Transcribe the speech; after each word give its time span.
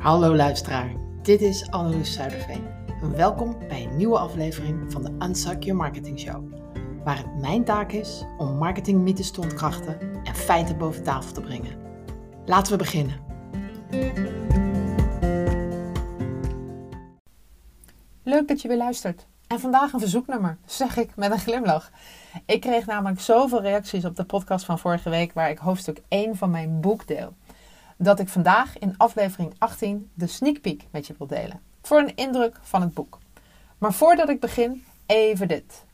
Hallo 0.00 0.36
luisteraar, 0.36 0.92
dit 1.22 1.40
is 1.40 1.70
Anneloes 1.70 2.12
Zuiderveen. 2.12 2.66
Welkom 3.14 3.58
bij 3.68 3.84
een 3.84 3.96
nieuwe 3.96 4.18
aflevering 4.18 4.92
van 4.92 5.02
de 5.02 5.26
Unsuck 5.26 5.62
Your 5.62 5.80
Marketing 5.80 6.20
Show. 6.20 6.52
Waar 7.04 7.16
het 7.16 7.40
mijn 7.40 7.64
taak 7.64 7.92
is 7.92 8.24
om 8.38 8.56
marketingmythes 8.56 9.30
te 9.30 9.40
ontkrachten 9.40 10.00
en 10.24 10.34
feiten 10.34 10.78
boven 10.78 11.02
tafel 11.02 11.32
te 11.32 11.40
brengen. 11.40 11.78
Laten 12.46 12.72
we 12.72 12.78
beginnen. 12.78 13.20
Leuk 18.22 18.48
dat 18.48 18.62
je 18.62 18.68
weer 18.68 18.76
luistert. 18.76 19.26
En 19.46 19.60
vandaag 19.60 19.92
een 19.92 20.00
verzoeknummer, 20.00 20.58
zeg 20.64 20.96
ik 20.96 21.16
met 21.16 21.30
een 21.30 21.38
glimlach. 21.38 21.90
Ik 22.46 22.60
kreeg 22.60 22.86
namelijk 22.86 23.20
zoveel 23.20 23.62
reacties 23.62 24.04
op 24.04 24.16
de 24.16 24.24
podcast 24.24 24.64
van 24.64 24.78
vorige 24.78 25.10
week, 25.10 25.32
waar 25.32 25.50
ik 25.50 25.58
hoofdstuk 25.58 26.02
1 26.08 26.36
van 26.36 26.50
mijn 26.50 26.80
boek 26.80 27.06
deel 27.06 27.34
dat 28.02 28.20
ik 28.20 28.28
vandaag 28.28 28.78
in 28.78 28.94
aflevering 28.96 29.54
18 29.58 30.10
de 30.14 30.26
sneak 30.26 30.60
peek 30.60 30.86
met 30.90 31.06
je 31.06 31.14
wil 31.18 31.26
delen. 31.26 31.60
Voor 31.82 31.98
een 31.98 32.16
indruk 32.16 32.58
van 32.62 32.80
het 32.80 32.94
boek. 32.94 33.18
Maar 33.78 33.92
voordat 33.92 34.28
ik 34.28 34.40
begin, 34.40 34.84
even 35.06 35.48
dit. 35.48 35.84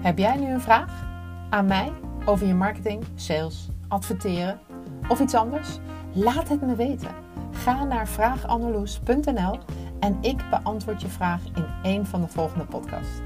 Heb 0.00 0.18
jij 0.18 0.36
nu 0.36 0.46
een 0.46 0.60
vraag 0.60 1.06
aan 1.50 1.66
mij 1.66 1.92
over 2.24 2.46
je 2.46 2.54
marketing, 2.54 3.04
sales, 3.14 3.68
adverteren 3.88 4.60
of 5.08 5.20
iets 5.20 5.34
anders? 5.34 5.78
Laat 6.12 6.48
het 6.48 6.60
me 6.60 6.74
weten. 6.74 7.14
Ga 7.52 7.84
naar 7.84 8.08
vraaganneloes.nl 8.08 9.58
en 10.00 10.18
ik 10.20 10.50
beantwoord 10.50 11.00
je 11.00 11.08
vraag 11.08 11.42
in 11.54 11.66
een 11.82 12.06
van 12.06 12.20
de 12.20 12.28
volgende 12.28 12.64
podcasts. 12.64 13.18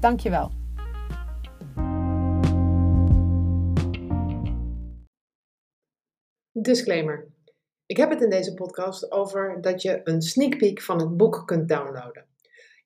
Dankjewel. 0.00 0.61
Disclaimer. 6.62 7.28
Ik 7.86 7.96
heb 7.96 8.10
het 8.10 8.20
in 8.20 8.30
deze 8.30 8.54
podcast 8.54 9.12
over 9.12 9.60
dat 9.60 9.82
je 9.82 10.00
een 10.04 10.22
sneak 10.22 10.58
peek 10.58 10.82
van 10.82 11.00
het 11.00 11.16
boek 11.16 11.42
kunt 11.46 11.68
downloaden. 11.68 12.26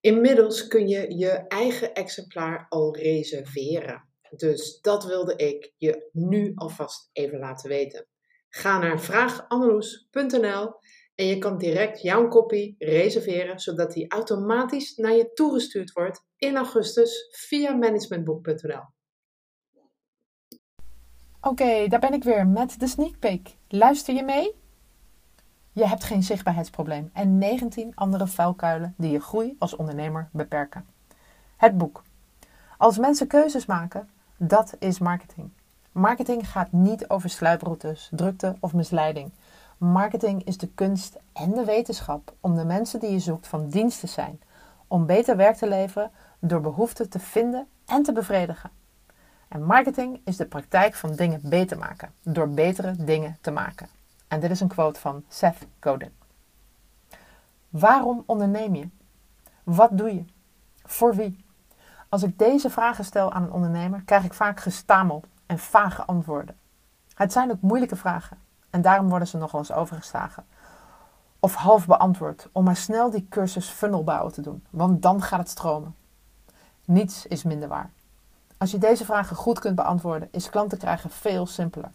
Inmiddels 0.00 0.66
kun 0.66 0.88
je 0.88 1.16
je 1.16 1.28
eigen 1.28 1.94
exemplaar 1.94 2.66
al 2.68 2.96
reserveren. 2.96 4.08
Dus 4.36 4.80
dat 4.80 5.04
wilde 5.04 5.36
ik 5.36 5.72
je 5.76 6.08
nu 6.12 6.52
alvast 6.54 7.10
even 7.12 7.38
laten 7.38 7.68
weten. 7.68 8.06
Ga 8.48 8.78
naar 8.78 9.00
vraaganneloes.nl 9.00 10.74
en 11.14 11.26
je 11.26 11.38
kan 11.38 11.58
direct 11.58 12.02
jouw 12.02 12.28
kopie 12.28 12.74
reserveren, 12.78 13.58
zodat 13.58 13.92
die 13.92 14.10
automatisch 14.10 14.96
naar 14.96 15.14
je 15.14 15.32
toegestuurd 15.32 15.92
wordt 15.92 16.24
in 16.36 16.56
augustus 16.56 17.28
via 17.30 17.74
managementboek.nl. 17.74 18.94
Oké, 21.46 21.88
daar 21.88 22.00
ben 22.00 22.12
ik 22.12 22.24
weer 22.24 22.46
met 22.46 22.80
de 22.80 22.86
sneak 22.86 23.18
peek. 23.18 23.56
Luister 23.68 24.14
je 24.14 24.22
mee? 24.22 24.54
Je 25.72 25.86
hebt 25.86 26.04
geen 26.04 26.22
zichtbaarheidsprobleem 26.22 27.10
en 27.12 27.38
19 27.38 27.92
andere 27.94 28.26
vuilkuilen 28.26 28.94
die 28.96 29.10
je 29.10 29.20
groei 29.20 29.56
als 29.58 29.76
ondernemer 29.76 30.28
beperken. 30.32 30.86
Het 31.56 31.78
boek. 31.78 32.02
Als 32.78 32.98
mensen 32.98 33.26
keuzes 33.26 33.66
maken, 33.66 34.08
dat 34.36 34.76
is 34.78 34.98
marketing. 34.98 35.50
Marketing 35.92 36.50
gaat 36.50 36.72
niet 36.72 37.08
over 37.08 37.30
sluiproutes, 37.30 38.08
drukte 38.12 38.56
of 38.60 38.74
misleiding. 38.74 39.30
Marketing 39.78 40.44
is 40.44 40.58
de 40.58 40.68
kunst 40.68 41.16
en 41.32 41.50
de 41.50 41.64
wetenschap 41.64 42.34
om 42.40 42.56
de 42.56 42.64
mensen 42.64 43.00
die 43.00 43.10
je 43.10 43.18
zoekt 43.18 43.46
van 43.46 43.68
dienst 43.68 44.00
te 44.00 44.06
zijn, 44.06 44.40
om 44.86 45.06
beter 45.06 45.36
werk 45.36 45.56
te 45.56 45.68
leveren 45.68 46.10
door 46.38 46.60
behoeften 46.60 47.10
te 47.10 47.18
vinden 47.18 47.66
en 47.84 48.02
te 48.02 48.12
bevredigen. 48.12 48.70
En 49.56 49.64
marketing 49.64 50.20
is 50.24 50.36
de 50.36 50.46
praktijk 50.46 50.94
van 50.94 51.14
dingen 51.14 51.40
beter 51.44 51.78
maken, 51.78 52.12
door 52.22 52.48
betere 52.48 52.94
dingen 52.96 53.38
te 53.40 53.50
maken. 53.50 53.88
En 54.28 54.40
dit 54.40 54.50
is 54.50 54.60
een 54.60 54.68
quote 54.68 55.00
van 55.00 55.24
Seth 55.28 55.66
Godin. 55.80 56.12
Waarom 57.68 58.22
onderneem 58.26 58.74
je? 58.74 58.88
Wat 59.64 59.98
doe 59.98 60.14
je? 60.14 60.24
Voor 60.84 61.14
wie? 61.14 61.44
Als 62.08 62.22
ik 62.22 62.38
deze 62.38 62.70
vragen 62.70 63.04
stel 63.04 63.32
aan 63.32 63.42
een 63.42 63.52
ondernemer, 63.52 64.02
krijg 64.04 64.24
ik 64.24 64.34
vaak 64.34 64.60
gestamel 64.60 65.22
en 65.46 65.58
vage 65.58 66.04
antwoorden. 66.04 66.56
Het 67.14 67.32
zijn 67.32 67.50
ook 67.50 67.60
moeilijke 67.60 67.96
vragen 67.96 68.38
en 68.70 68.82
daarom 68.82 69.08
worden 69.08 69.28
ze 69.28 69.36
nog 69.36 69.52
wel 69.52 69.60
eens 69.60 69.72
overgeslagen. 69.72 70.46
Of 71.40 71.54
half 71.54 71.86
beantwoord 71.86 72.48
om 72.52 72.64
maar 72.64 72.76
snel 72.76 73.10
die 73.10 73.26
cursus 73.30 73.68
funnelbouwen 73.68 74.32
te 74.32 74.40
doen, 74.40 74.64
want 74.70 75.02
dan 75.02 75.22
gaat 75.22 75.38
het 75.38 75.48
stromen. 75.48 75.94
Niets 76.84 77.26
is 77.26 77.42
minder 77.42 77.68
waar. 77.68 77.90
Als 78.58 78.70
je 78.70 78.78
deze 78.78 79.04
vragen 79.04 79.36
goed 79.36 79.58
kunt 79.58 79.74
beantwoorden, 79.74 80.28
is 80.32 80.50
klanten 80.50 80.78
krijgen 80.78 81.10
veel 81.10 81.46
simpeler. 81.46 81.90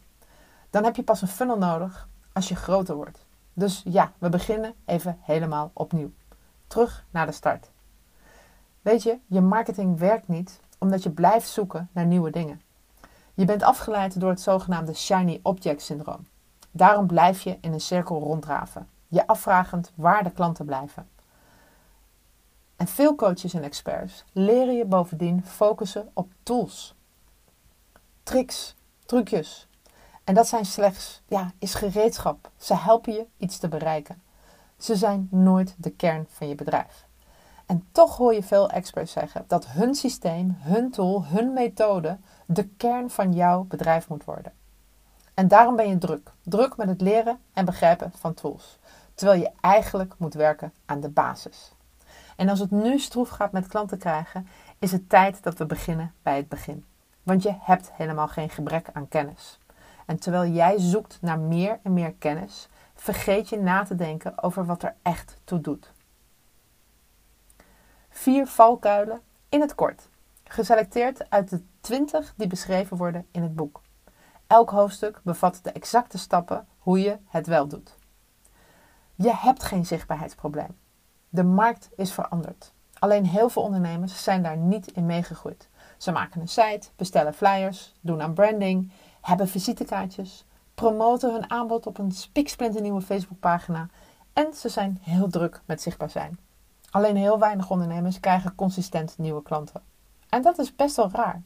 Dan 0.70 0.84
heb 0.84 0.96
je 0.96 1.04
pas 1.04 1.22
een 1.22 1.28
funnel 1.28 1.58
nodig 1.58 2.08
als 2.34 2.48
je 2.48 2.56
groter 2.56 2.96
wordt. 2.96 3.26
Dus 3.54 3.82
ja, 3.86 4.12
we 4.18 4.30
beginnen 4.30 4.74
even 4.86 5.18
helemaal 5.22 5.72
opnieuw. 5.74 6.12
Terug 6.68 7.06
naar 7.10 7.26
de 7.26 7.32
start. 7.32 7.70
Weet 8.82 9.04
je, 9.04 9.18
je 9.28 9.42
marketing 9.42 10.00
werkt 10.00 10.28
niet 10.28 10.60
omdat 10.78 11.04
je 11.04 11.10
blijft 11.10 11.50
zoeken 11.50 11.90
naar 11.92 12.06
nieuwe 12.06 12.30
dingen. 12.30 12.62
Je 13.34 13.46
bent 13.46 13.64
afgeleid 13.64 14.20
door 14.20 14.30
het 14.30 14.42
zogenaamde 14.42 14.94
shiny 14.94 15.40
object 15.44 15.82
syndroom. 15.82 16.28
Daarom 16.72 17.08
blijf 17.08 17.42
je 17.42 17.58
in 17.62 17.74
een 17.74 17.82
cirkel 17.82 18.20
ronddraven, 18.20 18.88
je 19.08 19.28
afvragend 19.28 19.92
waar 19.96 20.24
de 20.24 20.32
klanten 20.32 20.66
blijven. 20.66 21.08
En 22.82 22.88
veel 22.88 23.16
coaches 23.16 23.54
en 23.54 23.64
experts 23.64 24.24
leren 24.32 24.76
je 24.76 24.86
bovendien 24.86 25.46
focussen 25.46 26.10
op 26.14 26.32
tools. 26.44 26.96
Tricks, 28.24 28.76
trucjes. 29.06 29.68
En 30.24 30.34
dat 30.34 30.48
zijn 30.48 30.66
slechts, 30.66 31.22
ja, 31.28 31.52
is 31.60 31.74
gereedschap. 31.74 32.52
Ze 32.58 32.76
helpen 32.76 33.14
je 33.14 33.26
iets 33.38 33.58
te 33.58 33.68
bereiken. 33.68 34.22
Ze 34.78 34.96
zijn 34.96 35.28
nooit 35.32 35.76
de 35.78 35.90
kern 35.90 36.26
van 36.30 36.48
je 36.48 36.56
bedrijf. 36.56 37.06
En 37.66 37.88
toch 37.92 38.18
hoor 38.18 38.34
je 38.34 38.44
veel 38.44 38.70
experts 38.70 39.12
zeggen 39.12 39.44
dat 39.48 39.68
hun 39.68 39.96
systeem, 39.96 40.58
hun 40.60 40.92
tool, 40.92 41.26
hun 41.26 41.54
methode 41.54 42.18
de 42.46 42.68
kern 42.68 43.10
van 43.10 43.34
jouw 43.34 43.64
bedrijf 43.64 44.10
moet 44.10 44.24
worden. 44.24 44.54
En 45.34 45.48
daarom 45.48 45.76
ben 45.76 45.90
je 45.90 45.98
druk. 45.98 46.32
Druk 46.44 46.78
met 46.78 46.88
het 46.88 47.02
leren 47.02 47.40
en 47.54 47.66
begrijpen 47.66 48.12
van 48.16 48.34
tools. 48.34 48.80
Terwijl 49.14 49.40
je 49.40 49.52
eigenlijk 49.60 50.14
moet 50.18 50.34
werken 50.34 50.74
aan 50.86 51.00
de 51.00 51.10
basis. 51.10 51.74
En 52.36 52.50
als 52.50 52.60
het 52.60 52.72
nu 52.72 53.00
stroef 53.00 53.30
gaat 53.30 53.52
met 53.52 53.68
klanten 53.68 53.98
krijgen, 53.98 54.48
is 54.80 54.92
het 54.92 55.10
tijd 55.10 55.44
dat 55.44 55.58
we 55.58 55.66
beginnen 55.66 56.14
bij 56.22 56.36
het 56.36 56.50
begin. 56.50 56.86
Want 57.24 57.44
je 57.44 57.56
hebt 57.60 57.92
helemaal 57.94 58.28
geen 58.28 58.50
gebrek 58.50 58.90
aan 58.94 59.08
kennis. 59.08 59.60
En 60.06 60.20
terwijl 60.20 60.52
jij 60.52 60.80
zoekt 60.80 61.18
naar 61.22 61.40
meer 61.40 61.80
en 61.84 61.94
meer 61.94 62.14
kennis, 62.14 62.68
vergeet 62.96 63.50
je 63.50 63.60
na 63.60 63.84
te 63.84 63.96
denken 63.96 64.44
over 64.44 64.66
wat 64.66 64.84
er 64.84 64.96
echt 65.02 65.38
toe 65.44 65.62
doet. 65.62 65.92
Vier 68.10 68.48
valkuilen 68.48 69.22
in 69.50 69.62
het 69.62 69.76
kort, 69.76 70.10
geselecteerd 70.44 71.30
uit 71.30 71.50
de 71.50 71.62
20 71.82 72.34
die 72.36 72.48
beschreven 72.48 72.98
worden 72.98 73.28
in 73.32 73.44
het 73.44 73.56
boek. 73.56 73.82
Elk 74.48 74.70
hoofdstuk 74.70 75.20
bevat 75.24 75.60
de 75.64 75.72
exacte 75.72 76.18
stappen 76.18 76.68
hoe 76.80 77.00
je 77.02 77.18
het 77.28 77.48
wel 77.48 77.68
doet. 77.68 77.96
Je 79.16 79.36
hebt 79.36 79.64
geen 79.64 79.86
zichtbaarheidsprobleem. 79.86 80.78
De 81.34 81.44
markt 81.44 81.90
is 81.96 82.12
veranderd. 82.12 82.74
Alleen 83.00 83.26
heel 83.26 83.50
veel 83.50 83.62
ondernemers 83.62 84.24
zijn 84.24 84.44
daar 84.44 84.58
niet 84.58 84.92
in 84.92 85.06
meegegroeid. 85.06 85.70
Ze 85.98 86.12
maken 86.12 86.42
een 86.42 86.48
site, 86.48 86.90
bestellen 86.96 87.34
flyers, 87.34 87.94
doen 88.02 88.22
aan 88.22 88.34
branding, 88.34 88.92
hebben 89.22 89.48
visitekaartjes, 89.48 90.46
promoten 90.74 91.34
hun 91.34 91.50
aanbod 91.50 91.88
op 91.88 91.98
een 91.98 92.12
spiksplinternieuwe 92.12 93.02
Facebookpagina 93.02 93.88
en 94.34 94.54
ze 94.54 94.70
zijn 94.70 94.98
heel 95.02 95.28
druk 95.28 95.62
met 95.66 95.82
zichtbaar 95.82 96.10
zijn. 96.10 96.40
Alleen 96.90 97.16
heel 97.16 97.40
weinig 97.40 97.70
ondernemers 97.70 98.20
krijgen 98.20 98.56
consistent 98.56 99.18
nieuwe 99.18 99.42
klanten. 99.42 99.82
En 100.30 100.42
dat 100.42 100.60
is 100.60 100.76
best 100.76 100.96
wel 100.96 101.10
raar. 101.12 101.42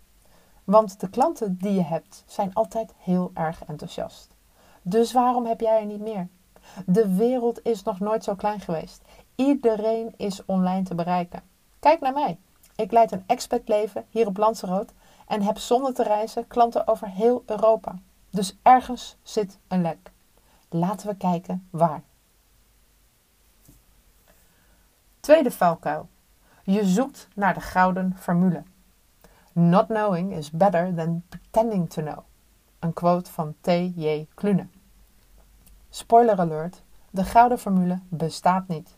Want 0.64 1.00
de 1.00 1.10
klanten 1.10 1.58
die 1.58 1.74
je 1.74 1.84
hebt 1.84 2.24
zijn 2.26 2.54
altijd 2.54 2.94
heel 2.98 3.32
erg 3.34 3.64
enthousiast. 3.66 4.36
Dus 4.82 5.14
waarom 5.14 5.46
heb 5.46 5.60
jij 5.60 5.80
er 5.80 5.86
niet 5.86 6.02
meer? 6.02 6.28
De 6.86 7.16
wereld 7.16 7.60
is 7.64 7.84
nog 7.84 8.00
nooit 8.00 8.24
zo 8.24 8.36
klein 8.36 8.60
geweest. 8.60 9.02
Iedereen 9.36 10.14
is 10.18 10.46
online 10.46 10.84
te 10.84 10.96
bereiken. 10.96 11.42
Kijk 11.80 12.00
naar 12.00 12.14
mij. 12.14 12.38
Ik 12.76 12.92
leid 12.92 13.12
een 13.12 13.24
expertleven 13.28 14.06
hier 14.10 14.28
op 14.28 14.38
Lanzarote 14.38 14.94
en 15.28 15.42
heb 15.42 15.58
zonder 15.58 15.94
te 15.94 16.04
reizen 16.04 16.48
klanten 16.48 16.88
over 16.88 17.10
heel 17.10 17.44
Europa. 17.46 17.96
Dus 18.30 18.58
ergens 18.62 19.18
zit 19.24 19.58
een 19.68 19.82
lek. 19.82 20.12
Laten 20.70 21.08
we 21.08 21.16
kijken 21.16 21.68
waar. 21.70 22.04
Tweede 25.20 25.52
valkuil. 25.52 26.10
Je 26.64 26.86
zoekt 26.86 27.28
naar 27.36 27.54
de 27.54 27.62
gouden 27.62 28.16
formule. 28.20 28.64
Not 29.52 29.86
knowing 29.86 30.34
is 30.34 30.52
better 30.52 30.94
than 30.96 31.24
pretending 31.30 31.90
to 31.90 32.02
know. 32.02 32.20
Een 32.80 32.94
quote 32.94 33.32
van 33.32 33.56
T.J. 33.62 34.28
Klune. 34.34 34.68
Spoiler 35.90 36.40
alert, 36.40 36.82
de 37.10 37.24
gouden 37.24 37.60
formule 37.60 38.00
bestaat 38.10 38.68
niet. 38.68 38.95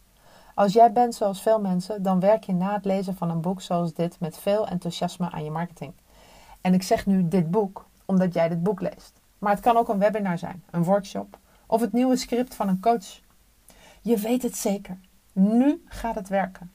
Als 0.58 0.74
jij 0.74 0.92
bent 0.92 1.16
zoals 1.16 1.42
veel 1.42 1.62
mensen, 1.62 2.04
dan 2.04 2.20
werk 2.20 2.44
je 2.44 2.54
na 2.54 2.74
het 2.74 2.86
lezen 2.86 3.16
van 3.16 3.30
een 3.30 3.42
boek 3.42 3.62
zoals 3.62 3.94
dit 3.94 4.20
met 4.20 4.38
veel 4.38 4.68
enthousiasme 4.68 5.32
aan 5.32 5.44
je 5.44 5.52
marketing. 5.52 5.94
En 6.62 6.74
ik 6.74 6.84
zeg 6.84 7.06
nu 7.06 7.28
dit 7.28 7.52
boek, 7.52 7.86
omdat 8.06 8.34
jij 8.34 8.50
dit 8.50 8.64
boek 8.64 8.82
leest. 8.82 9.22
Maar 9.38 9.52
het 9.52 9.62
kan 9.62 9.78
ook 9.78 9.90
een 9.90 10.00
webinar 10.00 10.38
zijn, 10.38 10.64
een 10.72 10.84
workshop 10.84 11.38
of 11.66 11.82
het 11.82 11.94
nieuwe 11.94 12.16
script 12.16 12.56
van 12.56 12.68
een 12.68 12.80
coach. 12.80 13.20
Je 14.02 14.18
weet 14.18 14.44
het 14.44 14.56
zeker. 14.56 15.00
Nu 15.34 15.84
gaat 15.86 16.16
het 16.16 16.28
werken. 16.28 16.72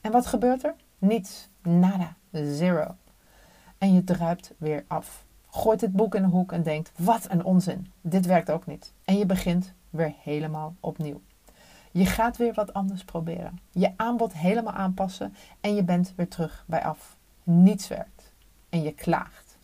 En 0.00 0.12
wat 0.12 0.26
gebeurt 0.26 0.64
er? 0.64 0.74
Niets. 0.98 1.48
Nada. 1.62 2.16
Zero. 2.32 2.96
En 3.78 3.94
je 3.94 4.04
druipt 4.04 4.52
weer 4.58 4.84
af. 4.86 5.24
Gooit 5.50 5.80
het 5.80 5.92
boek 5.92 6.14
in 6.14 6.22
de 6.22 6.28
hoek 6.28 6.52
en 6.52 6.62
denkt: 6.62 6.92
wat 6.96 7.26
een 7.28 7.44
onzin. 7.44 7.92
Dit 8.00 8.26
werkt 8.26 8.50
ook 8.50 8.66
niet. 8.66 8.92
En 9.04 9.18
je 9.18 9.26
begint 9.26 9.72
weer 9.90 10.14
helemaal 10.22 10.74
opnieuw. 10.80 11.20
Je 11.92 12.06
gaat 12.06 12.36
weer 12.36 12.54
wat 12.54 12.72
anders 12.72 13.04
proberen. 13.04 13.60
Je 13.70 13.92
aanbod 13.96 14.32
helemaal 14.32 14.72
aanpassen 14.72 15.34
en 15.60 15.74
je 15.74 15.84
bent 15.84 16.12
weer 16.16 16.28
terug 16.28 16.64
bij 16.66 16.84
af. 16.84 17.16
Niets 17.42 17.88
werkt. 17.88 18.32
En 18.68 18.82
je 18.82 18.92
klaagt. 18.92 19.58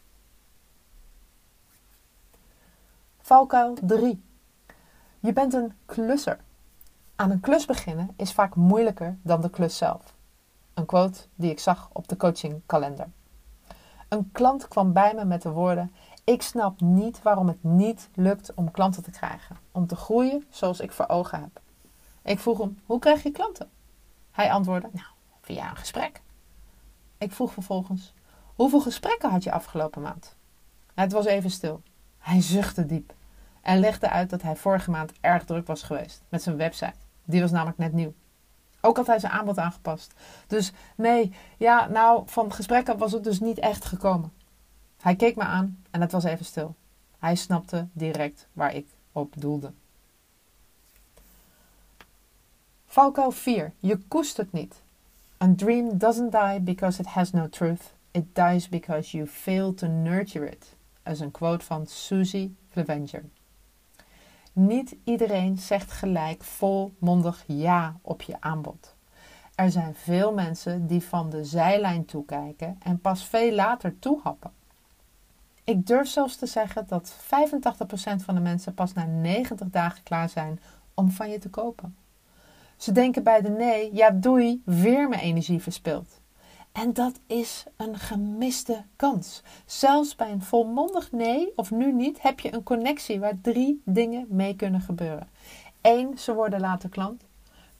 Valkuil 3.21 3.77
3. 3.83 4.23
Je 5.21 5.33
bent 5.33 5.55
een 5.55 5.73
klusser. 5.87 6.41
Aan 7.17 7.31
een 7.31 7.41
klus 7.41 7.67
beginnen 7.67 8.11
is 8.17 8.33
vaak 8.33 8.55
moeilijker 8.55 9.19
dan 9.23 9.41
de 9.41 9.51
klus 9.51 9.77
zelf. 9.77 10.15
Een 10.75 10.87
quote 10.87 11.21
die 11.35 11.51
ik 11.51 11.59
zag 11.61 11.91
op 11.93 12.09
de 12.09 12.17
coachingkalender. 12.17 13.09
Een 14.09 14.33
klant 14.33 14.69
kwam 14.69 14.93
bij 14.93 15.15
me 15.15 15.25
met 15.25 15.43
de 15.43 15.51
woorden: 15.51 15.93
Ik 16.25 16.43
snap 16.43 16.81
niet 16.81 17.23
waarom 17.23 17.49
het 17.49 17.63
niet 17.63 18.09
lukt 18.15 18.55
om 18.55 18.71
klanten 18.71 19.03
te 19.03 19.11
krijgen, 19.11 19.57
om 19.73 19.87
te 19.87 19.97
groeien 19.97 20.47
zoals 20.51 20.81
ik 20.81 20.93
voor 20.93 21.09
ogen 21.09 21.41
heb. 21.41 21.61
Ik 22.23 22.38
vroeg 22.38 22.59
hem: 22.59 22.79
Hoe 22.87 22.99
krijg 22.99 23.23
je 23.23 23.31
klanten? 23.31 23.70
Hij 24.31 24.53
antwoordde: 24.53 24.88
Nou, 24.93 25.06
via 25.41 25.70
een 25.70 25.76
gesprek. 25.76 26.20
Ik 27.19 27.32
vroeg 27.32 27.53
vervolgens: 27.53 28.15
Hoeveel 28.55 28.81
gesprekken 28.81 29.31
had 29.31 29.43
je 29.43 29.53
afgelopen 29.53 30.03
maand? 30.03 30.37
Het 30.94 31.12
was 31.12 31.25
even 31.25 31.50
stil. 31.50 31.82
Hij 32.19 32.43
zuchtte 32.43 32.87
diep 32.87 33.15
en 33.62 33.79
legde 33.79 34.09
uit 34.09 34.31
dat 34.31 34.43
hij 34.43 34.56
vorige 34.56 34.91
maand 34.91 35.12
erg 35.20 35.44
druk 35.44 35.67
was 35.67 35.82
geweest 35.82 36.23
met 36.29 36.43
zijn 36.43 36.56
website. 36.56 36.94
Die 37.25 37.41
was 37.41 37.50
namelijk 37.50 37.79
net 37.79 37.93
nieuw. 37.93 38.15
Ook 38.81 38.97
had 38.97 39.06
hij 39.06 39.19
zijn 39.19 39.32
aanbod 39.32 39.59
aangepast. 39.59 40.14
Dus 40.47 40.73
nee, 40.97 41.32
ja, 41.59 41.87
nou, 41.87 42.23
van 42.26 42.53
gesprekken 42.53 42.99
was 42.99 43.12
het 43.12 43.25
dus 43.25 43.41
niet 43.41 43.59
echt 43.59 43.85
gekomen. 43.85 44.32
Hij 45.00 45.17
keek 45.17 45.37
me 45.37 45.43
aan 45.43 45.82
en 45.91 46.00
het 46.00 46.12
was 46.12 46.25
even 46.25 46.44
stil. 46.44 46.75
Hij 47.19 47.35
snapte 47.35 47.88
direct 47.93 48.49
waar 48.53 48.75
ik 48.75 48.87
op 49.12 49.35
doelde. 49.41 49.73
Valkuil 52.90 53.31
4. 53.31 53.73
Je 53.79 53.99
koestert 54.08 54.52
niet. 54.52 54.82
A 55.43 55.52
dream 55.56 55.99
doesn't 55.99 56.32
die 56.32 56.61
because 56.61 57.00
it 57.00 57.06
has 57.06 57.32
no 57.32 57.49
truth. 57.49 57.93
It 58.11 58.35
dies 58.35 58.69
because 58.69 59.17
you 59.17 59.26
fail 59.26 59.75
to 59.75 59.87
nurture 59.87 60.50
it. 60.50 60.76
Dat 61.02 61.12
is 61.14 61.20
een 61.20 61.31
quote 61.31 61.64
van 61.64 61.87
Susie 61.87 62.56
Clevenger. 62.73 63.25
Niet 64.52 64.96
iedereen 65.05 65.58
zegt 65.58 65.90
gelijk 65.90 66.44
volmondig 66.44 67.44
ja 67.46 67.96
op 68.02 68.23
je 68.23 68.37
aanbod. 68.40 68.94
Er 69.55 69.70
zijn 69.70 69.94
veel 69.94 70.32
mensen 70.32 70.87
die 70.87 71.02
van 71.02 71.31
de 71.31 71.44
zijlijn 71.44 72.05
toekijken 72.05 72.76
en 72.82 73.00
pas 73.00 73.25
veel 73.25 73.52
later 73.52 73.99
toehappen. 73.99 74.50
Ik 75.64 75.87
durf 75.87 76.08
zelfs 76.08 76.37
te 76.37 76.46
zeggen 76.46 76.85
dat 76.87 77.14
85% 77.14 78.25
van 78.25 78.35
de 78.35 78.40
mensen 78.40 78.75
pas 78.75 78.93
na 78.93 79.05
90 79.05 79.70
dagen 79.70 80.02
klaar 80.02 80.29
zijn 80.29 80.61
om 80.94 81.11
van 81.11 81.31
je 81.31 81.38
te 81.38 81.50
kopen. 81.50 81.96
Ze 82.79 82.93
denken 82.93 83.23
bij 83.23 83.41
de 83.41 83.49
nee, 83.49 83.95
ja 83.95 84.11
doei, 84.11 84.63
weer 84.65 85.09
mijn 85.09 85.21
energie 85.21 85.63
verspild. 85.63 86.21
En 86.73 86.93
dat 86.93 87.21
is 87.27 87.65
een 87.77 87.99
gemiste 87.99 88.85
kans. 88.97 89.43
Zelfs 89.67 90.17
bij 90.17 90.31
een 90.31 90.43
volmondig 90.43 91.13
nee 91.13 91.53
of 91.57 91.71
nu 91.71 91.93
niet 91.93 92.23
heb 92.23 92.41
je 92.41 92.55
een 92.55 92.63
connectie 92.63 93.21
waar 93.21 93.41
drie 93.43 93.83
dingen 93.85 94.27
mee 94.29 94.57
kunnen 94.57 94.81
gebeuren. 94.81 95.29
Eén, 95.81 96.19
ze 96.19 96.35
worden 96.35 96.61
later 96.61 96.89
klant. 96.89 97.23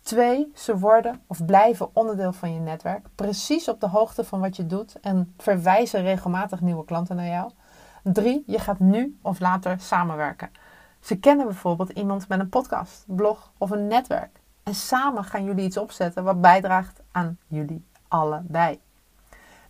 Twee, 0.00 0.50
ze 0.55 0.79
worden 0.79 1.21
of 1.27 1.44
blijven 1.44 1.89
onderdeel 1.93 2.33
van 2.33 2.55
je 2.55 2.61
netwerk, 2.61 3.06
precies 3.15 3.69
op 3.69 3.81
de 3.81 3.89
hoogte 3.89 4.25
van 4.25 4.41
wat 4.41 4.56
je 4.56 4.67
doet 4.67 5.01
en 5.01 5.35
verwijzen 5.37 6.03
regelmatig 6.03 6.61
nieuwe 6.61 6.85
klanten 6.85 7.17
naar 7.17 7.27
jou. 7.27 7.51
Drie, 8.03 8.43
je 8.47 8.59
gaat 8.59 8.79
nu 8.79 9.19
of 9.23 9.41
later 9.41 9.81
samenwerken. 9.81 10.51
Ze 11.01 11.19
kennen 11.19 11.47
bijvoorbeeld 11.47 11.91
iemand 11.91 12.29
met 12.29 12.41
een 12.41 12.49
podcast, 12.49 13.05
blog 13.06 13.53
of 13.59 13.71
een 13.71 13.87
netwerk. 13.87 14.41
En 14.69 14.75
samen 14.75 15.25
gaan 15.25 15.44
jullie 15.44 15.65
iets 15.65 15.76
opzetten 15.76 16.25
wat 16.25 16.41
bijdraagt 16.41 17.00
aan 17.12 17.38
jullie 17.47 17.85
allebei. 18.09 18.81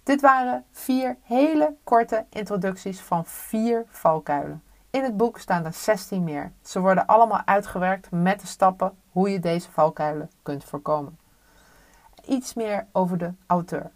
Dit 0.03 0.21
waren 0.21 0.65
vier 0.73 1.17
hele 1.23 1.75
korte 1.85 2.25
introducties 2.31 3.01
van 3.01 3.27
vier 3.27 3.85
valkuilen. 3.89 4.63
In 4.91 5.03
het 5.03 5.17
boek 5.17 5.39
staan 5.39 5.65
er 5.65 5.73
16 5.73 6.25
meer. 6.25 6.53
Ze 6.63 6.81
worden 6.81 7.07
allemaal 7.07 7.43
uitgewerkt 7.45 8.11
met 8.11 8.41
de 8.41 8.47
stappen 8.47 8.97
hoe 9.11 9.31
je 9.31 9.41
deze 9.41 9.71
valkuilen 9.71 10.31
kunt 10.43 10.65
voorkomen. 10.65 11.19
Iets 12.27 12.55
meer 12.55 12.87
over 12.93 13.19
de 13.19 13.33
auteur. 13.47 13.91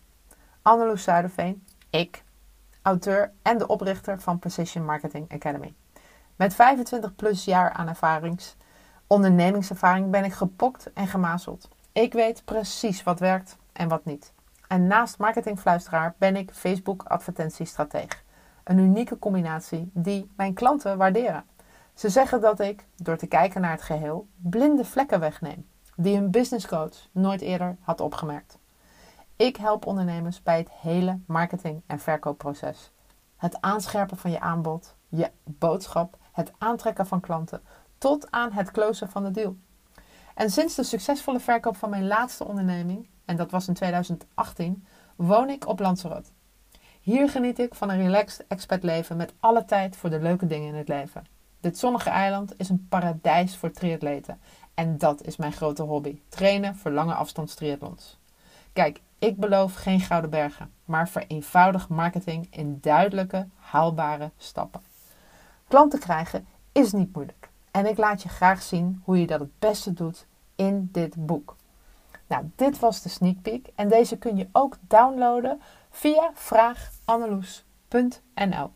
Anneloes 0.62 1.02
Zuiderveen, 1.02 1.66
ik, 1.90 2.22
auteur 2.82 3.32
en 3.42 3.58
de 3.58 3.66
oprichter 3.66 4.20
van 4.20 4.38
Precision 4.38 4.84
Marketing 4.84 5.32
Academy. 5.32 5.74
Met 6.36 6.54
25 6.54 7.14
plus 7.14 7.44
jaar 7.44 7.72
aan 7.72 7.88
ervarings, 7.88 8.56
ondernemingservaring 9.12 10.10
ben 10.10 10.24
ik 10.24 10.32
gepokt 10.32 10.92
en 10.92 11.06
gemazeld. 11.06 11.68
Ik 11.92 12.12
weet 12.12 12.44
precies 12.44 13.02
wat 13.02 13.20
werkt 13.20 13.56
en 13.72 13.88
wat 13.88 14.04
niet. 14.04 14.32
En 14.68 14.86
naast 14.86 15.18
marketingfluisteraar 15.18 16.14
ben 16.18 16.36
ik 16.36 16.50
Facebook 16.52 17.02
advertentiestrateeg. 17.02 18.24
Een 18.64 18.78
unieke 18.78 19.18
combinatie 19.18 19.90
die 19.92 20.30
mijn 20.36 20.54
klanten 20.54 20.98
waarderen. 20.98 21.44
Ze 21.94 22.08
zeggen 22.08 22.40
dat 22.40 22.60
ik, 22.60 22.86
door 22.96 23.16
te 23.16 23.26
kijken 23.26 23.60
naar 23.60 23.70
het 23.70 23.82
geheel, 23.82 24.26
blinde 24.36 24.84
vlekken 24.84 25.20
wegneem, 25.20 25.66
die 25.96 26.16
een 26.16 26.30
businesscoach 26.30 27.08
nooit 27.10 27.40
eerder 27.40 27.76
had 27.80 28.00
opgemerkt. 28.00 28.58
Ik 29.36 29.56
help 29.56 29.86
ondernemers 29.86 30.42
bij 30.42 30.58
het 30.58 30.70
hele 30.70 31.18
marketing- 31.26 31.82
en 31.86 31.98
verkoopproces. 31.98 32.92
Het 33.36 33.60
aanscherpen 33.60 34.16
van 34.16 34.30
je 34.30 34.40
aanbod, 34.40 34.94
je 35.08 35.30
boodschap, 35.44 36.16
het 36.32 36.52
aantrekken 36.58 37.06
van 37.06 37.20
klanten, 37.20 37.62
tot 38.02 38.30
aan 38.30 38.52
het 38.52 38.70
closen 38.70 39.10
van 39.10 39.24
de 39.24 39.30
deal. 39.30 39.56
En 40.34 40.50
sinds 40.50 40.74
de 40.74 40.82
succesvolle 40.82 41.40
verkoop 41.40 41.76
van 41.76 41.90
mijn 41.90 42.06
laatste 42.06 42.44
onderneming 42.44 43.08
en 43.24 43.36
dat 43.36 43.50
was 43.50 43.68
in 43.68 43.74
2018, 43.74 44.84
woon 45.16 45.50
ik 45.50 45.68
op 45.68 45.80
Lanzarote. 45.80 46.30
Hier 47.00 47.28
geniet 47.28 47.58
ik 47.58 47.74
van 47.74 47.90
een 47.90 48.02
relaxed 48.02 48.46
expertleven 48.48 49.16
met 49.16 49.32
alle 49.40 49.64
tijd 49.64 49.96
voor 49.96 50.10
de 50.10 50.20
leuke 50.20 50.46
dingen 50.46 50.68
in 50.68 50.74
het 50.74 50.88
leven. 50.88 51.26
Dit 51.60 51.78
zonnige 51.78 52.10
eiland 52.10 52.54
is 52.56 52.68
een 52.68 52.86
paradijs 52.88 53.56
voor 53.56 53.70
triatleten. 53.70 54.40
En 54.74 54.98
dat 54.98 55.22
is 55.22 55.36
mijn 55.36 55.52
grote 55.52 55.82
hobby: 55.82 56.20
trainen 56.28 56.76
voor 56.76 56.90
lange 56.90 57.14
afstands 57.14 57.54
triathlons. 57.54 58.18
Kijk, 58.72 59.00
ik 59.18 59.36
beloof 59.36 59.74
geen 59.74 60.00
gouden 60.00 60.30
bergen, 60.30 60.72
maar 60.84 61.08
vereenvoudig 61.08 61.88
marketing 61.88 62.46
in 62.50 62.78
duidelijke, 62.80 63.48
haalbare 63.56 64.30
stappen. 64.36 64.82
Klanten 65.68 65.98
krijgen 65.98 66.46
is 66.72 66.92
niet 66.92 67.14
moeilijk. 67.14 67.50
En 67.72 67.86
ik 67.86 67.98
laat 67.98 68.22
je 68.22 68.28
graag 68.28 68.62
zien 68.62 69.02
hoe 69.04 69.20
je 69.20 69.26
dat 69.26 69.40
het 69.40 69.58
beste 69.58 69.92
doet 69.92 70.26
in 70.56 70.88
dit 70.92 71.26
boek. 71.26 71.56
Nou, 72.26 72.50
dit 72.56 72.78
was 72.78 73.02
de 73.02 73.08
sneak 73.08 73.42
peek 73.42 73.68
en 73.74 73.88
deze 73.88 74.16
kun 74.16 74.36
je 74.36 74.48
ook 74.52 74.76
downloaden 74.80 75.60
via 75.90 76.30
vraaganneloes.nl. 76.34 78.70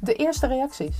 De 0.00 0.14
eerste 0.14 0.46
reacties. 0.46 0.96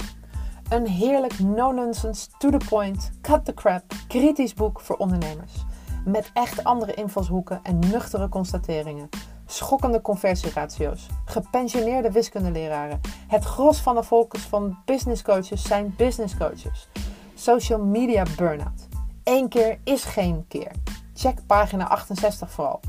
Een 0.68 0.86
heerlijk 0.86 1.38
no-nonsense, 1.38 2.28
to 2.38 2.50
the 2.50 2.66
point, 2.68 3.10
cut 3.20 3.44
the 3.44 3.54
crap, 3.54 3.82
kritisch 4.08 4.54
boek 4.54 4.80
voor 4.80 4.96
ondernemers. 4.96 5.64
Met 6.04 6.30
echt 6.32 6.64
andere 6.64 6.94
invalshoeken 6.94 7.60
en 7.62 7.78
nuchtere 7.78 8.28
constateringen 8.28 9.08
schokkende 9.46 10.00
conversieratio's, 10.00 11.06
gepensioneerde 11.24 12.10
wiskundeleraren. 12.10 13.00
Het 13.28 13.44
gros 13.44 13.78
van 13.78 13.94
de 13.94 14.04
focus 14.04 14.42
van 14.42 14.78
business 14.84 15.22
coaches 15.22 15.62
zijn 15.62 15.94
business 15.96 16.36
coaches. 16.36 16.88
Social 17.34 17.78
media 17.80 18.24
burn-out. 18.36 18.88
Eén 19.24 19.48
keer 19.48 19.78
is 19.84 20.04
geen 20.04 20.44
keer. 20.48 20.70
Check 21.14 21.46
pagina 21.46 21.88
68 21.88 22.50
vooral. 22.50 22.80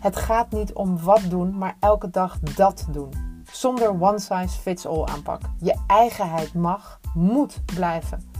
Het 0.00 0.16
gaat 0.16 0.50
niet 0.50 0.72
om 0.72 1.02
wat 1.02 1.22
doen, 1.28 1.58
maar 1.58 1.76
elke 1.80 2.10
dag 2.10 2.38
dat 2.38 2.86
doen. 2.90 3.10
Zonder 3.52 3.88
one 4.02 4.18
size 4.18 4.60
fits 4.60 4.86
all 4.86 5.04
aanpak. 5.04 5.40
Je 5.58 5.76
eigenheid 5.86 6.54
mag, 6.54 7.00
moet 7.14 7.60
blijven. 7.74 8.30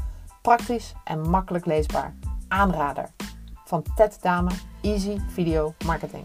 Praktisch 0.42 0.94
en 1.04 1.30
makkelijk 1.30 1.66
leesbaar. 1.66 2.14
Aanrader. 2.48 3.10
Van 3.72 3.84
Ted 3.94 4.18
Dame, 4.20 4.50
Easy 4.80 5.18
Video 5.28 5.74
Marketing. 5.84 6.24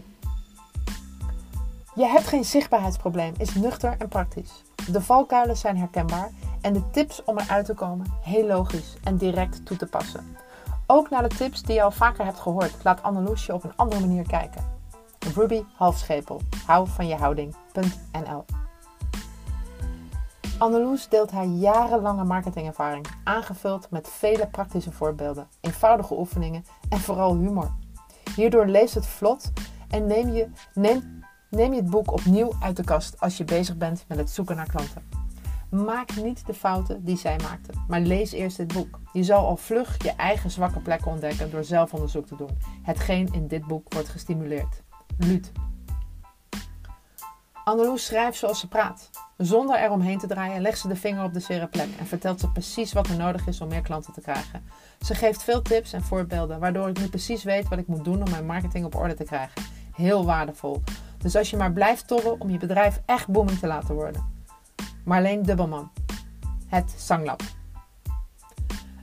Je 1.94 2.06
hebt 2.06 2.26
geen 2.26 2.44
zichtbaarheidsprobleem, 2.44 3.34
is 3.38 3.54
nuchter 3.54 3.94
en 3.98 4.08
praktisch. 4.08 4.62
De 4.90 5.02
valkuilen 5.02 5.56
zijn 5.56 5.76
herkenbaar 5.76 6.30
en 6.60 6.72
de 6.72 6.90
tips 6.90 7.24
om 7.24 7.38
eruit 7.38 7.66
te 7.66 7.74
komen 7.74 8.06
heel 8.22 8.46
logisch 8.46 8.96
en 9.04 9.16
direct 9.16 9.66
toe 9.66 9.76
te 9.76 9.86
passen. 9.86 10.36
Ook 10.86 11.10
naar 11.10 11.28
de 11.28 11.36
tips 11.36 11.62
die 11.62 11.74
je 11.74 11.82
al 11.82 11.90
vaker 11.90 12.24
hebt 12.24 12.40
gehoord, 12.40 12.74
laat 12.82 13.02
Anneloes 13.02 13.46
je 13.46 13.54
op 13.54 13.64
een 13.64 13.76
andere 13.76 14.00
manier 14.00 14.26
kijken. 14.26 14.64
Ruby 15.34 15.62
Halfschepel, 15.76 16.40
hou 16.66 16.88
van 16.88 17.06
je 17.06 17.14
houding.nl 17.16 18.57
Anneloes 20.58 21.08
deelt 21.08 21.30
haar 21.30 21.46
jarenlange 21.46 22.24
marketingervaring, 22.24 23.06
aangevuld 23.24 23.90
met 23.90 24.08
vele 24.08 24.46
praktische 24.46 24.92
voorbeelden, 24.92 25.48
eenvoudige 25.60 26.18
oefeningen 26.18 26.64
en 26.88 26.98
vooral 26.98 27.36
humor. 27.36 27.74
Hierdoor 28.34 28.66
leest 28.66 28.94
het 28.94 29.06
vlot 29.06 29.52
en 29.88 30.06
neem 30.06 30.28
je, 30.28 30.48
neem, 30.74 31.24
je 31.50 31.74
het 31.74 31.90
boek 31.90 32.12
opnieuw 32.12 32.52
uit 32.60 32.76
de 32.76 32.84
kast 32.84 33.20
als 33.20 33.36
je 33.36 33.44
bezig 33.44 33.76
bent 33.76 34.04
met 34.08 34.18
het 34.18 34.30
zoeken 34.30 34.56
naar 34.56 34.68
klanten. 34.68 35.08
Maak 35.70 36.16
niet 36.16 36.46
de 36.46 36.54
fouten 36.54 37.04
die 37.04 37.16
zij 37.16 37.36
maakte, 37.42 37.72
maar 37.88 38.00
lees 38.00 38.32
eerst 38.32 38.56
dit 38.56 38.72
boek. 38.72 38.98
Je 39.12 39.24
zal 39.24 39.46
al 39.46 39.56
vlug 39.56 40.02
je 40.02 40.12
eigen 40.12 40.50
zwakke 40.50 40.80
plekken 40.80 41.10
ontdekken 41.10 41.50
door 41.50 41.64
zelfonderzoek 41.64 42.26
te 42.26 42.36
doen. 42.36 42.58
Hetgeen 42.82 43.28
in 43.32 43.46
dit 43.46 43.66
boek 43.66 43.92
wordt 43.92 44.08
gestimuleerd. 44.08 44.82
Luut. 45.18 45.52
Anneloes 47.68 48.04
schrijft 48.04 48.38
zoals 48.38 48.60
ze 48.60 48.68
praat. 48.68 49.10
Zonder 49.36 49.78
er 49.78 49.90
omheen 49.90 50.18
te 50.18 50.26
draaien 50.26 50.62
legt 50.62 50.78
ze 50.78 50.88
de 50.88 50.96
vinger 50.96 51.24
op 51.24 51.32
de 51.32 51.40
zere 51.40 51.66
plek 51.66 51.88
en 51.98 52.06
vertelt 52.06 52.40
ze 52.40 52.50
precies 52.50 52.92
wat 52.92 53.08
er 53.08 53.16
nodig 53.16 53.46
is 53.46 53.60
om 53.60 53.68
meer 53.68 53.82
klanten 53.82 54.12
te 54.12 54.20
krijgen. 54.20 54.64
Ze 55.00 55.14
geeft 55.14 55.42
veel 55.42 55.62
tips 55.62 55.92
en 55.92 56.02
voorbeelden, 56.02 56.60
waardoor 56.60 56.88
ik 56.88 56.98
nu 56.98 57.08
precies 57.08 57.44
weet 57.44 57.68
wat 57.68 57.78
ik 57.78 57.86
moet 57.86 58.04
doen 58.04 58.22
om 58.22 58.30
mijn 58.30 58.46
marketing 58.46 58.84
op 58.84 58.94
orde 58.94 59.14
te 59.14 59.24
krijgen. 59.24 59.62
Heel 59.92 60.24
waardevol. 60.24 60.82
Dus 61.18 61.36
als 61.36 61.50
je 61.50 61.56
maar 61.56 61.72
blijft 61.72 62.06
tobben 62.06 62.40
om 62.40 62.50
je 62.50 62.58
bedrijf 62.58 63.00
echt 63.06 63.28
booming 63.28 63.58
te 63.58 63.66
laten 63.66 63.94
worden. 63.94 64.42
Marleen 65.04 65.42
Dubbelman. 65.42 65.90
Het 66.66 66.94
Zanglab. 66.96 67.42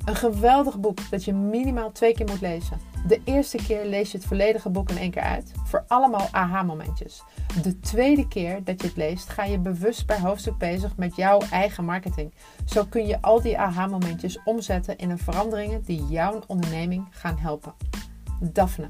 Een 0.06 0.16
geweldig 0.16 0.80
boek 0.80 1.10
dat 1.10 1.24
je 1.24 1.34
minimaal 1.34 1.92
twee 1.92 2.14
keer 2.14 2.26
moet 2.26 2.42
lezen. 2.42 2.95
De 3.08 3.22
eerste 3.24 3.58
keer 3.58 3.86
lees 3.86 4.12
je 4.12 4.18
het 4.18 4.28
volledige 4.28 4.70
boek 4.70 4.90
in 4.90 4.98
één 4.98 5.12
keer 5.12 5.22
uit, 5.22 5.52
voor 5.64 5.84
allemaal 5.88 6.28
aha-momentjes. 6.32 7.24
De 7.62 7.80
tweede 7.80 8.28
keer 8.28 8.64
dat 8.64 8.82
je 8.82 8.88
het 8.88 8.98
leest, 8.98 9.30
ga 9.30 9.44
je 9.44 9.58
bewust 9.58 10.06
per 10.06 10.20
hoofdstuk 10.20 10.58
bezig 10.58 10.98
met 10.98 11.16
jouw 11.16 11.40
eigen 11.52 11.86
marketing. 11.86 12.34
Zo 12.66 12.86
kun 12.86 13.08
je 13.08 13.22
al 13.22 13.42
die 13.42 13.58
aha-momentjes 13.58 14.40
omzetten 14.44 14.98
in 14.98 15.10
een 15.10 15.18
veranderingen 15.18 15.84
die 15.84 16.06
jouw 16.06 16.42
onderneming 16.48 17.08
gaan 17.10 17.38
helpen. 17.38 17.74
Daphne 18.40 18.90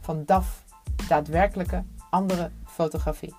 van 0.00 0.22
DAF, 0.26 0.64
daadwerkelijke 1.08 1.84
andere 2.10 2.50
fotografie. 2.66 3.34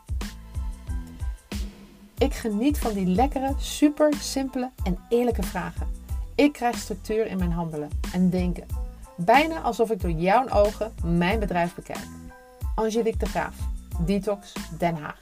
Ik 2.18 2.34
geniet 2.34 2.80
van 2.80 2.94
die 2.94 3.08
lekkere, 3.08 3.54
super 3.58 4.14
simpele 4.14 4.72
en 4.84 4.98
eerlijke 5.10 5.44
vragen. 5.44 5.88
Ik 6.36 6.54
krijg 6.54 6.78
structuur 6.78 7.28
in 7.28 7.38
mijn 7.38 7.52
handelen 7.52 7.90
en 8.14 8.30
denken. 8.30 8.81
Bijna 9.26 9.62
alsof 9.62 9.92
ik 9.92 10.02
door 10.02 10.12
jouw 10.12 10.50
ogen 10.50 10.94
mijn 11.04 11.40
bedrijf 11.40 11.76
bekijk. 11.76 12.08
Angelique 12.76 13.18
de 13.18 13.26
Graaf, 13.26 13.56
Detox 14.00 14.54
Den 14.78 14.96
Haag. 14.96 15.20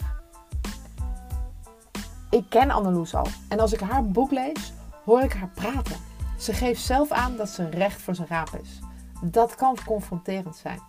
Ik 2.29 2.45
ken 2.49 2.71
Anneloes 2.71 3.15
al 3.15 3.27
en 3.49 3.59
als 3.59 3.73
ik 3.73 3.79
haar 3.79 4.05
boek 4.05 4.31
lees, 4.31 4.73
hoor 5.05 5.21
ik 5.21 5.33
haar 5.33 5.49
praten. 5.53 5.95
Ze 6.37 6.53
geeft 6.53 6.81
zelf 6.81 7.11
aan 7.11 7.35
dat 7.35 7.49
ze 7.49 7.69
recht 7.69 8.01
voor 8.01 8.15
zijn 8.15 8.27
raap 8.27 8.59
is. 8.61 8.79
Dat 9.21 9.55
kan 9.55 9.77
confronterend 9.85 10.55
zijn. 10.55 10.79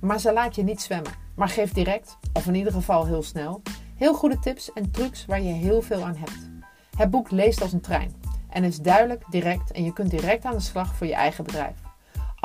Maar 0.00 0.20
ze 0.20 0.32
laat 0.32 0.54
je 0.54 0.62
niet 0.62 0.80
zwemmen, 0.80 1.12
maar 1.34 1.48
geeft 1.48 1.74
direct, 1.74 2.16
of 2.32 2.46
in 2.46 2.54
ieder 2.54 2.72
geval 2.72 3.06
heel 3.06 3.22
snel, 3.22 3.62
heel 3.96 4.14
goede 4.14 4.38
tips 4.38 4.72
en 4.72 4.90
trucs 4.90 5.26
waar 5.26 5.42
je 5.42 5.52
heel 5.52 5.82
veel 5.82 6.04
aan 6.04 6.16
hebt. 6.16 6.50
Het 6.96 7.10
boek 7.10 7.30
leest 7.30 7.62
als 7.62 7.72
een 7.72 7.80
trein 7.80 8.14
en 8.50 8.64
is 8.64 8.78
duidelijk, 8.80 9.24
direct 9.30 9.72
en 9.72 9.84
je 9.84 9.92
kunt 9.92 10.10
direct 10.10 10.44
aan 10.44 10.54
de 10.54 10.60
slag 10.60 10.94
voor 10.94 11.06
je 11.06 11.14
eigen 11.14 11.44
bedrijf. 11.44 11.85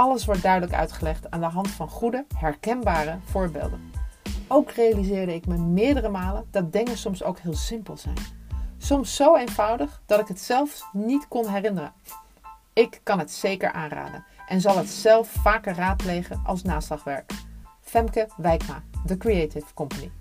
Alles 0.01 0.25
wordt 0.25 0.41
duidelijk 0.41 0.74
uitgelegd 0.74 1.31
aan 1.31 1.39
de 1.39 1.46
hand 1.46 1.70
van 1.70 1.89
goede, 1.89 2.25
herkenbare 2.36 3.17
voorbeelden. 3.24 3.91
Ook 4.48 4.72
realiseerde 4.72 5.34
ik 5.34 5.46
me 5.46 5.58
meerdere 5.58 6.10
malen 6.10 6.48
dat 6.51 6.74
dingen 6.74 6.98
soms 6.98 7.24
ook 7.24 7.39
heel 7.39 7.53
simpel 7.53 7.98
zijn. 7.98 8.17
Soms 8.77 9.15
zo 9.15 9.36
eenvoudig 9.36 10.01
dat 10.05 10.20
ik 10.20 10.27
het 10.27 10.39
zelfs 10.39 10.86
niet 10.93 11.27
kon 11.27 11.48
herinneren. 11.48 11.93
Ik 12.74 13.00
kan 13.03 13.20
het 13.20 13.31
zeker 13.31 13.72
aanraden 13.72 14.25
en 14.48 14.62
zal 14.62 14.77
het 14.77 14.89
zelf 14.89 15.27
vaker 15.27 15.75
raadplegen 15.75 16.41
als 16.46 16.63
naslagwerk. 16.63 17.31
Femke 17.81 18.27
Wijkma, 18.38 18.84
The 19.05 19.17
Creative 19.17 19.74
Company. 19.74 20.12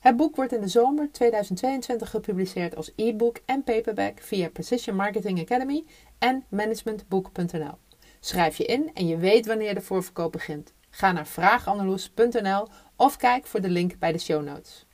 Het 0.00 0.16
boek 0.16 0.36
wordt 0.36 0.52
in 0.52 0.60
de 0.60 0.68
zomer 0.68 1.12
2022 1.12 2.10
gepubliceerd 2.10 2.76
als 2.76 2.92
e-book 2.96 3.40
en 3.44 3.64
paperback 3.64 4.20
via 4.20 4.48
Precision 4.48 4.96
Marketing 4.96 5.40
Academy 5.40 5.84
en 6.18 6.44
managementboek.nl. 6.48 7.78
Schrijf 8.20 8.56
je 8.56 8.64
in 8.64 8.90
en 8.94 9.06
je 9.06 9.16
weet 9.16 9.46
wanneer 9.46 9.74
de 9.74 9.80
voorverkoop 9.80 10.32
begint. 10.32 10.72
Ga 10.90 11.12
naar 11.12 11.26
vraagandeloes.nl 11.26 12.68
of 12.96 13.16
kijk 13.16 13.46
voor 13.46 13.60
de 13.60 13.68
link 13.68 13.98
bij 13.98 14.12
de 14.12 14.18
show 14.18 14.44
notes. 14.44 14.86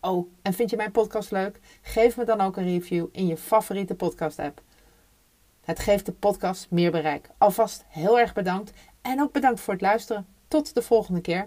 Oh, 0.00 0.32
en 0.42 0.52
vind 0.52 0.70
je 0.70 0.76
mijn 0.76 0.92
podcast 0.92 1.30
leuk? 1.30 1.60
Geef 1.82 2.16
me 2.16 2.24
dan 2.24 2.40
ook 2.40 2.56
een 2.56 2.64
review 2.64 3.06
in 3.12 3.26
je 3.26 3.36
favoriete 3.36 3.94
podcast 3.94 4.38
app. 4.38 4.62
Het 5.60 5.78
geeft 5.78 6.06
de 6.06 6.12
podcast 6.12 6.70
meer 6.70 6.90
bereik. 6.90 7.30
Alvast 7.38 7.84
heel 7.88 8.18
erg 8.18 8.32
bedankt 8.32 8.72
en 9.00 9.20
ook 9.20 9.32
bedankt 9.32 9.60
voor 9.60 9.72
het 9.72 9.82
luisteren. 9.82 10.26
Tot 10.48 10.74
de 10.74 10.82
volgende 10.82 11.20
keer. 11.20 11.46